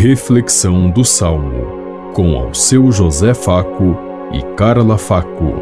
[0.00, 3.96] Reflexão do Salmo, com ao seu José Faco
[4.32, 5.54] e Carla Faco.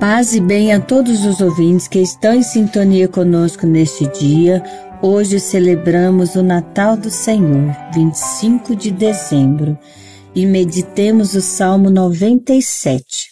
[0.00, 4.62] Paz e bem a todos os ouvintes que estão em sintonia conosco neste dia.
[5.02, 9.76] Hoje celebramos o Natal do Senhor, 25 de dezembro,
[10.34, 13.28] e meditemos o Salmo 97.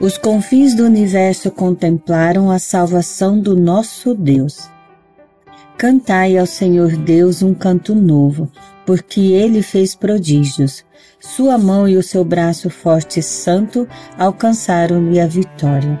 [0.00, 4.70] Os confins do universo contemplaram a salvação do nosso Deus.
[5.76, 8.48] Cantai ao Senhor Deus um canto novo,
[8.86, 10.84] porque ele fez prodígios.
[11.18, 16.00] Sua mão e o seu braço forte e santo alcançaram-lhe a vitória.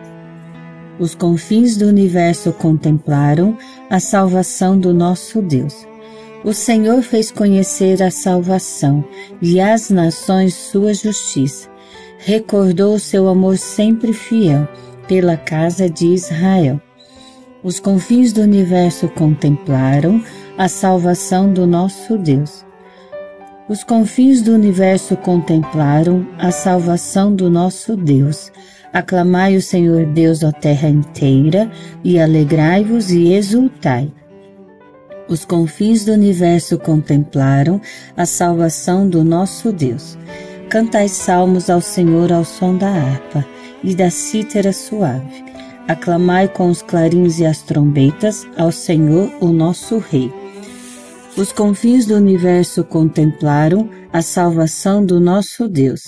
[1.00, 3.58] Os confins do universo contemplaram
[3.90, 5.74] a salvação do nosso Deus.
[6.44, 9.04] O Senhor fez conhecer a salvação
[9.42, 11.68] e às nações sua justiça
[12.18, 14.68] recordou seu amor sempre fiel
[15.06, 16.80] pela casa de Israel.
[17.62, 20.22] Os confins do universo contemplaram
[20.56, 22.64] a salvação do nosso Deus.
[23.68, 28.50] Os confins do universo contemplaram a salvação do nosso Deus.
[28.92, 31.70] Aclamai o Senhor Deus, ó terra inteira,
[32.02, 34.10] e alegrai-vos e exultai.
[35.28, 37.80] Os confins do universo contemplaram
[38.16, 40.16] a salvação do nosso Deus.
[40.68, 43.44] Cantai salmos ao Senhor ao som da harpa
[43.82, 45.42] e da cítara suave.
[45.88, 50.30] Aclamai com os clarins e as trombetas ao Senhor, o nosso Rei.
[51.38, 56.02] Os confins do universo contemplaram a salvação do nosso Deus.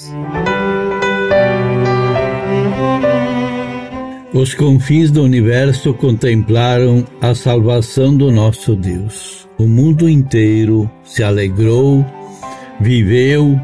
[4.34, 9.48] Os confins do universo contemplaram a salvação do nosso Deus.
[9.56, 12.05] O mundo inteiro se alegrou,
[12.78, 13.58] viveu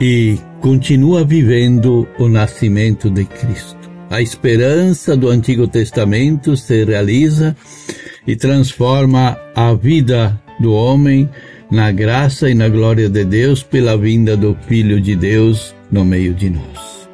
[0.00, 3.76] e continua vivendo o nascimento de Cristo.
[4.10, 7.56] A esperança do Antigo Testamento se realiza
[8.26, 11.28] e transforma a vida do homem
[11.70, 16.32] na graça e na glória de Deus pela vinda do Filho de Deus no meio
[16.32, 17.08] de nós.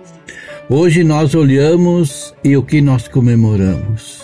[0.69, 4.23] Hoje nós olhamos e o que nós comemoramos?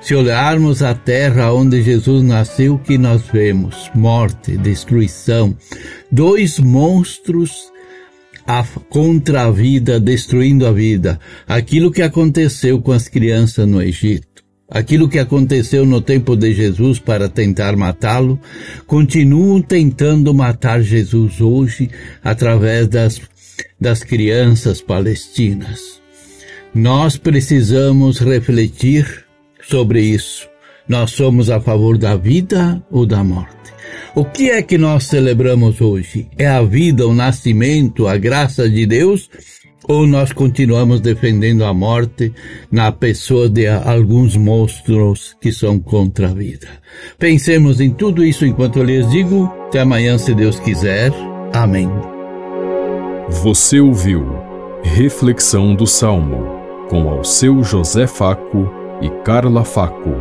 [0.00, 3.90] Se olharmos a terra onde Jesus nasceu, o que nós vemos?
[3.94, 5.54] Morte, destruição,
[6.10, 7.70] dois monstros
[8.48, 11.20] a, contra a vida, destruindo a vida.
[11.46, 16.98] Aquilo que aconteceu com as crianças no Egito, aquilo que aconteceu no tempo de Jesus
[16.98, 18.40] para tentar matá-lo,
[18.86, 21.90] continuam tentando matar Jesus hoje
[22.24, 23.20] através das,
[23.78, 26.00] das crianças palestinas.
[26.74, 29.26] Nós precisamos refletir
[29.62, 30.48] sobre isso.
[30.88, 33.58] Nós somos a favor da vida ou da morte?
[34.14, 36.28] O que é que nós celebramos hoje?
[36.36, 39.28] É a vida, o nascimento, a graça de Deus?
[39.86, 42.32] Ou nós continuamos defendendo a morte
[42.70, 46.68] na pessoa de alguns monstros que são contra a vida?
[47.18, 49.44] Pensemos em tudo isso enquanto eu lhes digo.
[49.68, 51.12] Até amanhã, se Deus quiser.
[51.52, 51.88] Amém.
[53.42, 54.26] Você ouviu
[54.82, 56.58] Reflexão do Salmo
[56.88, 58.70] com ao seu José Faco
[59.02, 60.14] e Carla Faco.